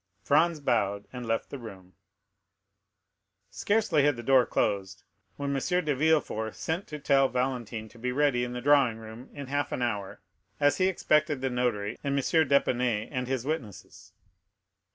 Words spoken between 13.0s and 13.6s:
and his